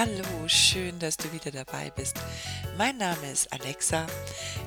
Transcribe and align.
Hallo, 0.00 0.48
schön, 0.48 0.98
dass 0.98 1.18
du 1.18 1.30
wieder 1.30 1.50
dabei 1.50 1.90
bist. 1.90 2.16
Mein 2.78 2.96
Name 2.96 3.30
ist 3.30 3.52
Alexa. 3.52 4.06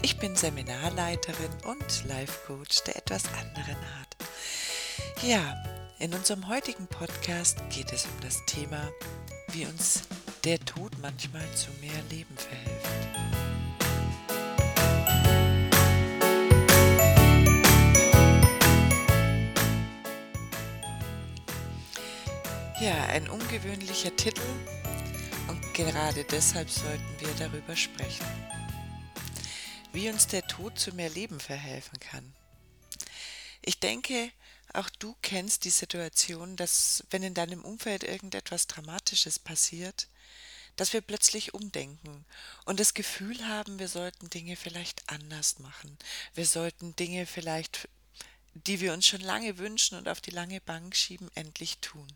Ich 0.03 0.19
bin 0.19 0.35
Seminarleiterin 0.35 1.49
und 1.65 2.05
Life 2.07 2.45
Coach 2.45 2.83
der 2.83 2.97
etwas 2.97 3.23
anderen 3.33 3.77
Art. 3.97 4.15
Ja, 5.23 5.63
in 5.97 6.13
unserem 6.13 6.47
heutigen 6.47 6.85
Podcast 6.85 7.57
geht 7.71 7.91
es 7.91 8.05
um 8.05 8.11
das 8.21 8.45
Thema, 8.45 8.91
wie 9.51 9.65
uns 9.65 10.03
der 10.43 10.59
Tod 10.59 10.91
manchmal 11.01 11.49
zu 11.55 11.71
mehr 11.81 11.89
Leben 12.11 12.37
verhilft. 12.37 12.89
Ja, 22.79 23.05
ein 23.05 23.27
ungewöhnlicher 23.29 24.15
Titel 24.15 24.43
gerade 25.73 26.23
deshalb 26.23 26.69
sollten 26.69 27.19
wir 27.19 27.33
darüber 27.39 27.75
sprechen. 27.75 28.25
Wie 29.91 30.09
uns 30.09 30.27
der 30.27 30.45
Tod 30.47 30.77
zu 30.77 30.93
mehr 30.93 31.09
Leben 31.09 31.39
verhelfen 31.39 31.99
kann. 31.99 32.33
Ich 33.63 33.79
denke, 33.79 34.31
auch 34.73 34.89
du 34.89 35.15
kennst 35.21 35.65
die 35.65 35.71
Situation, 35.71 36.55
dass 36.55 37.03
wenn 37.09 37.23
in 37.23 37.33
deinem 37.33 37.65
Umfeld 37.65 38.03
irgendetwas 38.03 38.67
Dramatisches 38.67 39.39
passiert, 39.39 40.07
dass 40.75 40.93
wir 40.93 41.01
plötzlich 41.01 41.53
umdenken 41.53 42.25
und 42.65 42.79
das 42.79 42.93
Gefühl 42.93 43.47
haben, 43.47 43.79
wir 43.79 43.87
sollten 43.87 44.29
Dinge 44.29 44.55
vielleicht 44.55 45.09
anders 45.09 45.59
machen. 45.59 45.97
Wir 46.35 46.45
sollten 46.45 46.95
Dinge 46.95 47.25
vielleicht, 47.25 47.89
die 48.53 48.79
wir 48.79 48.93
uns 48.93 49.07
schon 49.07 49.21
lange 49.21 49.57
wünschen 49.57 49.97
und 49.97 50.07
auf 50.07 50.21
die 50.21 50.31
lange 50.31 50.61
Bank 50.61 50.95
schieben, 50.95 51.29
endlich 51.35 51.79
tun. 51.79 52.07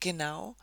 Genau 0.00 0.56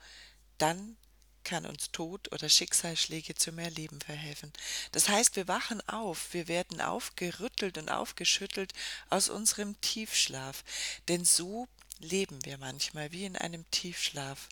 dann 0.58 0.98
kann 1.44 1.66
uns 1.66 1.92
Tod 1.92 2.32
oder 2.32 2.50
Schicksalsschläge 2.50 3.36
zu 3.36 3.52
mehr 3.52 3.72
Leben 3.72 4.02
verhelfen. 4.02 4.52
Das 4.92 5.10
heißt, 5.10 5.36
wir 5.36 5.48
wachen 5.48 5.88
auf, 5.88 6.34
wir 6.34 6.48
werden 6.48 6.82
aufgerüttelt 6.82 7.78
und 7.78 7.90
aufgeschüttelt 7.90 8.74
aus 9.10 9.30
unserem 9.30 9.80
Tiefschlaf. 9.82 10.64
Denn 11.08 11.26
so 11.26 11.68
leben 12.00 12.44
wir 12.46 12.58
manchmal 12.58 13.12
wie 13.12 13.26
in 13.26 13.36
einem 13.36 13.70
Tiefschlaf. 13.72 14.50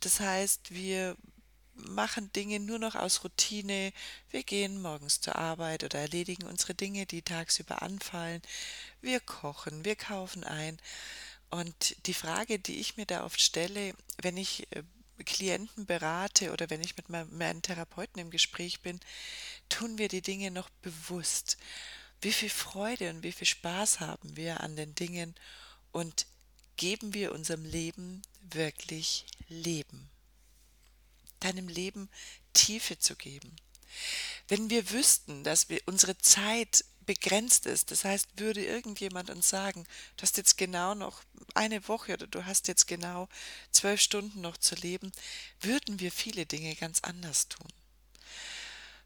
Das 0.00 0.20
heißt, 0.20 0.72
wir 0.74 1.16
machen 1.74 2.32
Dinge 2.32 2.60
nur 2.60 2.78
noch 2.78 2.94
aus 2.94 3.24
Routine. 3.24 3.92
Wir 4.30 4.42
gehen 4.42 4.80
morgens 4.80 5.20
zur 5.20 5.36
Arbeit 5.36 5.84
oder 5.84 5.98
erledigen 5.98 6.46
unsere 6.46 6.74
Dinge, 6.74 7.06
die 7.06 7.22
tagsüber 7.22 7.82
anfallen. 7.82 8.42
Wir 9.00 9.20
kochen, 9.20 9.84
wir 9.84 9.96
kaufen 9.96 10.44
ein. 10.44 10.78
Und 11.50 12.06
die 12.06 12.14
Frage, 12.14 12.58
die 12.58 12.80
ich 12.80 12.96
mir 12.96 13.06
da 13.06 13.24
oft 13.24 13.40
stelle, 13.40 13.94
wenn 14.20 14.36
ich 14.36 14.70
äh, 14.72 14.82
Klienten 15.22 15.86
berate 15.86 16.52
oder 16.52 16.70
wenn 16.70 16.80
ich 16.80 16.96
mit 16.96 17.08
meinen 17.08 17.62
Therapeuten 17.62 18.20
im 18.20 18.30
Gespräch 18.30 18.80
bin, 18.80 18.98
tun 19.68 19.98
wir 19.98 20.08
die 20.08 20.22
Dinge 20.22 20.50
noch 20.50 20.68
bewusst. 20.82 21.56
Wie 22.20 22.32
viel 22.32 22.50
Freude 22.50 23.10
und 23.10 23.22
wie 23.22 23.32
viel 23.32 23.46
Spaß 23.46 24.00
haben 24.00 24.36
wir 24.36 24.60
an 24.60 24.76
den 24.76 24.94
Dingen 24.94 25.34
und 25.92 26.26
geben 26.76 27.14
wir 27.14 27.32
unserem 27.32 27.64
Leben 27.64 28.22
wirklich 28.40 29.26
Leben? 29.48 30.10
Deinem 31.40 31.68
Leben 31.68 32.08
Tiefe 32.54 32.98
zu 32.98 33.14
geben. 33.14 33.54
Wenn 34.48 34.70
wir 34.70 34.90
wüssten, 34.90 35.44
dass 35.44 35.68
wir 35.68 35.80
unsere 35.86 36.18
Zeit 36.18 36.84
begrenzt 37.04 37.66
ist. 37.66 37.90
Das 37.90 38.04
heißt, 38.04 38.28
würde 38.36 38.64
irgendjemand 38.64 39.30
uns 39.30 39.48
sagen, 39.48 39.84
du 40.16 40.22
hast 40.22 40.36
jetzt 40.36 40.58
genau 40.58 40.94
noch 40.94 41.22
eine 41.54 41.86
Woche 41.88 42.14
oder 42.14 42.26
du 42.26 42.44
hast 42.44 42.68
jetzt 42.68 42.86
genau 42.86 43.28
zwölf 43.70 44.00
Stunden 44.00 44.40
noch 44.40 44.56
zu 44.56 44.74
leben, 44.74 45.12
würden 45.60 46.00
wir 46.00 46.12
viele 46.12 46.46
Dinge 46.46 46.74
ganz 46.76 47.00
anders 47.02 47.48
tun. 47.48 47.68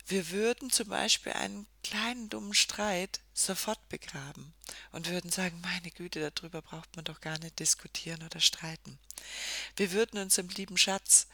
Wir 0.06 0.30
würden 0.30 0.70
zum 0.70 0.88
Beispiel 0.88 1.32
einen 1.32 1.66
kleinen 1.84 2.30
dummen 2.30 2.54
Streit 2.54 3.20
sofort 3.34 3.90
begraben 3.90 4.54
und 4.90 5.10
würden 5.10 5.30
sagen, 5.30 5.60
meine 5.60 5.90
Güte, 5.90 6.30
darüber 6.30 6.62
braucht 6.62 6.96
man 6.96 7.04
doch 7.04 7.20
gar 7.20 7.38
nicht 7.38 7.58
diskutieren 7.58 8.22
oder 8.22 8.40
streiten. 8.40 8.98
Wir 9.76 9.92
würden 9.92 10.18
unserem 10.18 10.48
lieben 10.48 10.78
Schatz, 10.78 11.26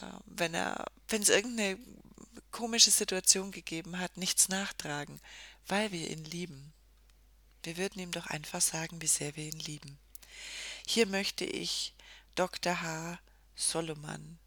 äh, 0.00 0.06
wenn 0.26 0.54
er, 0.54 0.84
wenn 1.08 1.22
es 1.22 1.28
irgendeine 1.28 1.76
komische 2.54 2.92
Situation 2.92 3.50
gegeben 3.50 3.98
hat, 3.98 4.16
nichts 4.16 4.48
nachtragen, 4.48 5.20
weil 5.66 5.90
wir 5.90 6.08
ihn 6.08 6.24
lieben. 6.24 6.72
Wir 7.64 7.76
würden 7.76 7.98
ihm 7.98 8.12
doch 8.12 8.28
einfach 8.28 8.60
sagen, 8.60 9.02
wie 9.02 9.08
sehr 9.08 9.34
wir 9.34 9.44
ihn 9.44 9.58
lieben. 9.58 9.98
Hier 10.86 11.06
möchte 11.06 11.44
ich 11.44 11.94
Dr. 12.36 12.80
H. 12.80 13.18
Solomon 13.56 14.38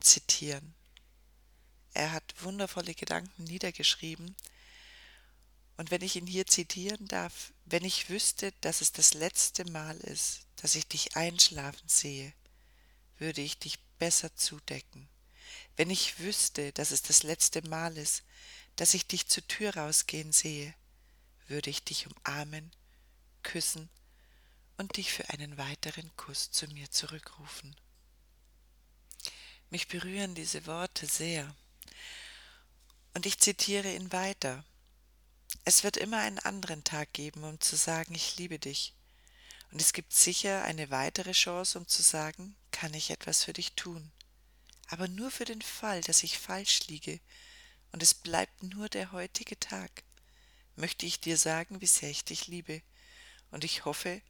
zitieren. 0.00 0.74
Er 1.92 2.12
hat 2.12 2.22
wundervolle 2.40 2.94
Gedanken 2.94 3.42
niedergeschrieben. 3.42 4.36
Und 5.76 5.90
wenn 5.90 6.02
ich 6.02 6.14
ihn 6.14 6.28
hier 6.28 6.46
zitieren 6.46 7.08
darf, 7.08 7.52
wenn 7.64 7.84
ich 7.84 8.10
wüsste, 8.10 8.52
dass 8.60 8.80
es 8.80 8.92
das 8.92 9.12
letzte 9.12 9.68
Mal 9.72 9.96
ist, 9.96 10.42
dass 10.54 10.76
ich 10.76 10.86
dich 10.86 11.16
einschlafen 11.16 11.88
sehe, 11.88 12.32
würde 13.18 13.40
ich 13.40 13.58
dich 13.58 13.80
besser 13.98 14.36
zudecken. 14.36 15.08
Wenn 15.80 15.88
ich 15.88 16.18
wüsste, 16.18 16.72
dass 16.72 16.90
es 16.90 17.00
das 17.00 17.22
letzte 17.22 17.66
Mal 17.66 17.96
ist, 17.96 18.22
dass 18.76 18.92
ich 18.92 19.06
dich 19.06 19.28
zur 19.28 19.48
Tür 19.48 19.74
rausgehen 19.76 20.30
sehe, 20.30 20.74
würde 21.48 21.70
ich 21.70 21.82
dich 21.82 22.06
umarmen, 22.06 22.70
küssen 23.42 23.88
und 24.76 24.98
dich 24.98 25.10
für 25.10 25.30
einen 25.30 25.56
weiteren 25.56 26.14
Kuss 26.18 26.50
zu 26.50 26.66
mir 26.66 26.90
zurückrufen. 26.90 27.74
Mich 29.70 29.88
berühren 29.88 30.34
diese 30.34 30.66
Worte 30.66 31.06
sehr. 31.06 31.56
Und 33.14 33.24
ich 33.24 33.38
zitiere 33.38 33.94
ihn 33.94 34.12
weiter. 34.12 34.62
Es 35.64 35.82
wird 35.82 35.96
immer 35.96 36.18
einen 36.18 36.40
anderen 36.40 36.84
Tag 36.84 37.14
geben, 37.14 37.42
um 37.42 37.58
zu 37.58 37.76
sagen, 37.76 38.14
ich 38.14 38.36
liebe 38.36 38.58
dich. 38.58 38.92
Und 39.72 39.80
es 39.80 39.94
gibt 39.94 40.12
sicher 40.12 40.62
eine 40.62 40.90
weitere 40.90 41.32
Chance, 41.32 41.78
um 41.78 41.88
zu 41.88 42.02
sagen, 42.02 42.54
kann 42.70 42.92
ich 42.92 43.08
etwas 43.08 43.44
für 43.44 43.54
dich 43.54 43.72
tun. 43.72 44.12
Aber 44.90 45.06
nur 45.06 45.30
für 45.30 45.44
den 45.44 45.62
Fall, 45.62 46.00
dass 46.00 46.24
ich 46.24 46.38
falsch 46.38 46.88
liege 46.88 47.20
und 47.92 48.02
es 48.02 48.12
bleibt 48.12 48.62
nur 48.64 48.88
der 48.88 49.12
heutige 49.12 49.58
Tag, 49.58 50.02
möchte 50.74 51.06
ich 51.06 51.20
dir 51.20 51.36
sagen, 51.36 51.80
wie 51.80 51.86
sehr 51.86 52.10
ich 52.10 52.24
dich 52.24 52.48
liebe, 52.48 52.82
und 53.52 53.64
ich 53.64 53.84
hoffe, 53.84 54.20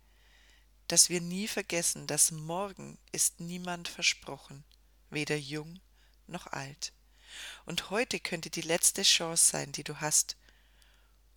dass 0.87 1.09
wir 1.09 1.21
nie 1.21 1.49
vergessen, 1.49 2.07
dass 2.07 2.31
morgen 2.31 2.99
ist 3.13 3.41
niemand 3.41 3.89
versprochen, 3.89 4.65
weder 5.09 5.37
jung 5.37 5.81
noch 6.27 6.47
alt. 6.47 6.93
Und 7.65 7.91
heute 7.91 8.21
könnte 8.21 8.51
die 8.51 8.63
letzte 8.63 9.03
Chance 9.03 9.51
sein, 9.51 9.73
die 9.73 9.85
du 9.85 10.01
hast, 10.01 10.37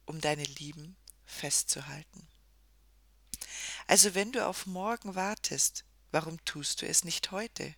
um 0.06 0.20
deine 0.20 0.44
Lieben 0.44 0.98
festzuhalten. 1.26 2.28
Also 3.88 4.16
wenn 4.16 4.32
du 4.32 4.46
auf 4.46 4.66
morgen 4.66 5.16
wartest, 5.16 5.86
warum 6.12 6.44
tust 6.46 6.82
du 6.82 6.88
es 6.88 7.04
nicht 7.04 7.32
heute? 7.32 7.76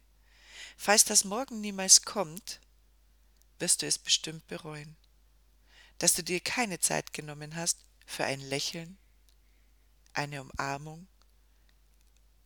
Falls 0.78 1.06
das 1.06 1.24
morgen 1.24 1.62
niemals 1.62 2.04
kommt, 2.04 2.60
wirst 3.60 3.82
du 3.82 3.88
es 3.88 3.98
bestimmt 3.98 4.46
bereuen, 4.48 4.96
dass 5.98 6.14
du 6.14 6.24
dir 6.24 6.40
keine 6.40 6.80
Zeit 6.80 7.14
genommen 7.14 7.56
hast 7.56 7.80
für 8.06 8.26
ein 8.26 8.42
Lächeln, 8.42 8.98
eine 10.14 10.42
Umarmung 10.42 11.08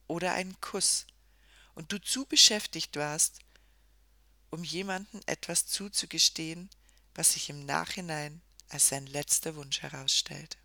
oder 0.08 0.34
einen 0.34 0.60
Kuss 0.62 1.06
und 1.74 1.92
du 1.92 2.00
zu 2.00 2.26
beschäftigt 2.26 2.96
warst, 2.96 3.40
um 4.52 4.64
jemanden 4.64 5.22
etwas 5.26 5.66
zuzugestehen, 5.66 6.70
was 7.16 7.34
sich 7.34 7.50
im 7.50 7.66
Nachhinein 7.66 8.42
als 8.70 8.90
sein 8.90 9.08
letzter 9.08 9.56
Wunsch 9.56 9.82
herausstellt. 9.82 10.58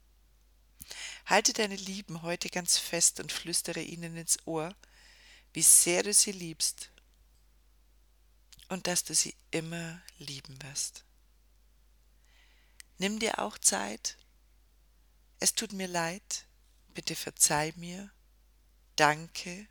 Halte 1.27 1.55
deine 1.55 1.77
Lieben 1.77 2.23
heute 2.23 2.51
ganz 2.51 2.79
fest 2.79 3.19
und 3.21 3.33
flüstere 3.33 3.81
ihnen 3.81 4.17
ins 4.17 4.39
Ohr, 4.47 4.75
wie 5.55 5.63
sehr 5.63 6.03
du 6.03 6.13
sie 6.13 6.33
liebst 6.33 6.91
und 8.69 8.87
dass 8.87 9.05
du 9.05 9.15
sie 9.15 9.35
immer 9.51 10.01
lieben 10.19 10.61
wirst. 10.63 11.05
Nimm 12.99 13.19
dir 13.19 13.39
auch 13.39 13.59
Zeit. 13.59 14.17
Es 15.41 15.55
tut 15.55 15.73
mir 15.73 15.89
leid, 15.89 16.47
bitte 16.89 17.17
verzeih 17.17 17.73
mir, 17.77 18.11
danke 18.97 19.67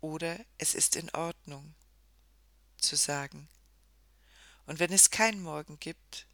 oder 0.00 0.38
es 0.58 0.74
ist 0.74 0.96
in 0.96 1.10
Ordnung 1.10 1.74
zu 2.78 2.96
sagen. 2.96 3.48
Und 4.64 4.78
wenn 4.78 4.92
es 4.92 5.10
kein 5.10 5.40
Morgen 5.40 5.78
gibt, 5.78 6.26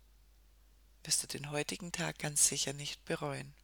wirst 1.05 1.23
du 1.23 1.27
den 1.27 1.51
heutigen 1.51 1.93
Tag 1.93 2.19
ganz 2.19 2.49
sicher 2.49 2.73
nicht 2.73 3.05
bereuen. 3.05 3.55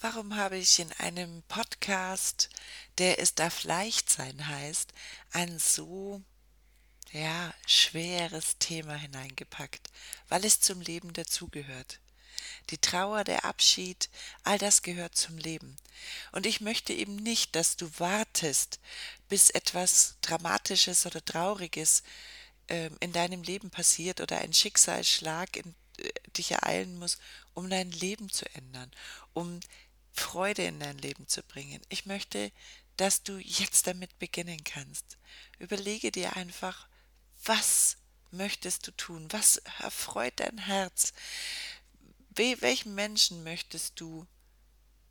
Warum 0.00 0.36
habe 0.36 0.58
ich 0.58 0.78
in 0.80 0.92
einem 0.92 1.42
Podcast, 1.44 2.50
der 2.98 3.18
Es 3.20 3.34
darf 3.34 3.64
leicht 3.64 4.10
sein 4.10 4.46
heißt, 4.46 4.92
ein 5.32 5.58
so 5.58 6.22
ja, 7.12 7.54
schweres 7.66 8.58
Thema 8.58 8.94
hineingepackt, 8.94 9.90
weil 10.28 10.44
es 10.44 10.60
zum 10.60 10.80
Leben 10.80 11.12
dazugehört. 11.12 12.00
Die 12.70 12.78
Trauer, 12.78 13.24
der 13.24 13.44
Abschied, 13.44 14.10
all 14.42 14.58
das 14.58 14.82
gehört 14.82 15.16
zum 15.16 15.38
Leben. 15.38 15.76
Und 16.32 16.44
ich 16.44 16.60
möchte 16.60 16.92
eben 16.92 17.16
nicht, 17.16 17.54
dass 17.54 17.76
du 17.76 17.88
wartest, 17.98 18.80
bis 19.28 19.50
etwas 19.50 20.16
Dramatisches 20.20 21.06
oder 21.06 21.24
Trauriges 21.24 22.02
äh, 22.66 22.90
in 23.00 23.12
deinem 23.12 23.42
Leben 23.42 23.70
passiert 23.70 24.20
oder 24.20 24.38
ein 24.38 24.52
Schicksalsschlag 24.52 25.56
in, 25.56 25.74
äh, 25.98 26.10
dich 26.36 26.50
ereilen 26.50 26.98
muss, 26.98 27.18
um 27.54 27.70
dein 27.70 27.90
Leben 27.92 28.30
zu 28.30 28.44
ändern, 28.54 28.90
um 29.32 29.60
Freude 30.14 30.62
in 30.64 30.80
dein 30.80 30.96
Leben 30.98 31.26
zu 31.26 31.42
bringen. 31.42 31.82
Ich 31.88 32.06
möchte, 32.06 32.52
dass 32.96 33.24
du 33.24 33.38
jetzt 33.38 33.88
damit 33.88 34.18
beginnen 34.18 34.62
kannst. 34.62 35.18
Überlege 35.58 36.12
dir 36.12 36.36
einfach, 36.36 36.88
was 37.44 37.96
möchtest 38.30 38.86
du 38.86 38.92
tun? 38.92 39.26
Was 39.30 39.58
erfreut 39.80 40.34
dein 40.36 40.58
Herz? 40.58 41.12
welchem 42.36 42.94
Menschen 42.94 43.44
möchtest 43.44 44.00
du 44.00 44.26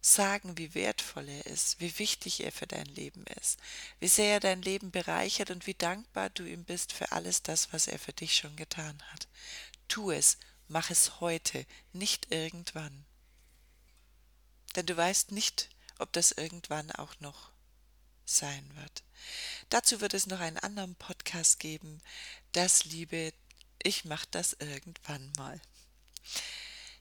sagen, 0.01 0.57
wie 0.57 0.73
wertvoll 0.73 1.29
er 1.29 1.45
ist, 1.45 1.79
wie 1.79 1.97
wichtig 1.99 2.41
er 2.41 2.51
für 2.51 2.67
dein 2.67 2.85
Leben 2.88 3.23
ist, 3.39 3.59
wie 3.99 4.09
sehr 4.09 4.33
er 4.33 4.39
dein 4.41 4.61
Leben 4.61 4.91
bereichert 4.91 5.49
und 5.49 5.65
wie 5.65 5.73
dankbar 5.73 6.29
du 6.29 6.44
ihm 6.44 6.65
bist 6.65 6.91
für 6.91 7.13
alles 7.13 7.41
das, 7.41 7.71
was 7.71 7.88
er 7.88 7.99
für 7.99 8.11
dich 8.11 8.35
schon 8.35 8.56
getan 8.57 9.01
hat. 9.11 9.27
Tu 9.88 10.11
es, 10.11 10.38
mach 10.67 10.89
es 10.89 11.21
heute, 11.21 11.65
nicht 11.94 12.31
irgendwann. 12.31 13.06
Denn 14.75 14.85
du 14.85 14.97
weißt 14.97 15.31
nicht, 15.31 15.69
ob 15.99 16.11
das 16.13 16.31
irgendwann 16.31 16.91
auch 16.91 17.19
noch 17.19 17.51
sein 18.25 18.69
wird. 18.75 19.03
Dazu 19.69 20.01
wird 20.01 20.13
es 20.13 20.27
noch 20.27 20.39
einen 20.39 20.57
anderen 20.57 20.95
Podcast 20.95 21.59
geben. 21.59 22.01
Das 22.51 22.85
Liebe, 22.85 23.33
ich 23.81 24.05
mach 24.05 24.25
das 24.25 24.53
irgendwann 24.53 25.31
mal. 25.37 25.61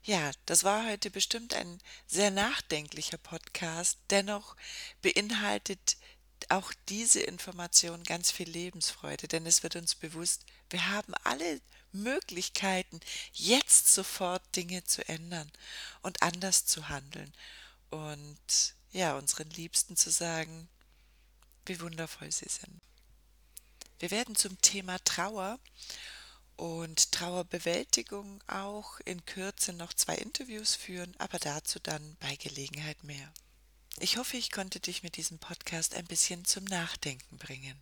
Ja, 0.05 0.33
das 0.47 0.65
war 0.65 0.89
heute 0.89 1.11
bestimmt 1.11 1.55
ein 1.55 1.81
sehr 2.07 2.31
nachdenklicher 2.31 3.19
Podcast. 3.19 3.99
Dennoch 4.11 4.57
beinhaltet 5.01 5.97
auch 6.49 6.73
diese 6.89 7.21
Information 7.21 8.03
ganz 8.03 8.33
viel 8.33 8.49
Lebensfreude, 8.49 9.29
denn 9.29 9.47
es 9.47 9.63
wird 9.63 9.77
uns 9.77 9.95
bewusst, 9.95 10.45
wir 10.71 10.91
haben 10.91 11.15
alle 11.23 11.61
Möglichkeiten, 11.93 12.99
jetzt 13.33 13.95
sofort 13.95 14.43
Dinge 14.57 14.83
zu 14.83 15.07
ändern 15.09 15.51
und 16.01 16.23
anders 16.23 16.67
zu 16.67 16.89
handeln 16.89 17.33
und 17.93 18.75
ja, 18.91 19.17
unseren 19.17 19.51
Liebsten 19.51 19.97
zu 19.97 20.11
sagen, 20.11 20.69
wie 21.67 21.81
wundervoll 21.81 22.33
sie 22.33 22.49
sind. 22.49 22.81
Wir 23.99 24.11
werden 24.11 24.35
zum 24.35 24.61
Thema 24.61 24.99
Trauer 25.05 25.61
und 26.57 27.13
Trauerbewältigung 27.13 28.43
auch 28.49 28.99
in 29.05 29.25
Kürze 29.25 29.73
noch 29.73 29.93
zwei 29.93 30.17
Interviews 30.17 30.75
führen, 30.75 31.15
aber 31.19 31.39
dazu 31.39 31.79
dann 31.79 32.17
bei 32.19 32.35
Gelegenheit 32.37 33.05
mehr. 33.05 33.33
Ich 33.99 34.17
hoffe, 34.17 34.37
ich 34.37 34.51
konnte 34.51 34.81
dich 34.81 35.03
mit 35.03 35.17
diesem 35.17 35.39
Podcast 35.39 35.95
ein 35.95 36.07
bisschen 36.07 36.45
zum 36.45 36.65
Nachdenken 36.65 37.39
bringen. 37.39 37.81